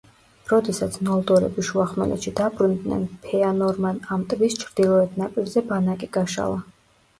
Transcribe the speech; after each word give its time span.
როდესაც 0.51 0.95
ნოლდორები 1.07 1.65
შუახმელეთში 1.67 2.33
დაბრუნდნენ, 2.39 3.05
ფეანორმა 3.27 3.93
ამ 4.17 4.27
ტბის 4.33 4.59
ჩრდილოეთ 4.65 5.17
ნაპირზე 5.23 5.67
ბანაკი 5.71 6.13
გაშალა. 6.21 6.61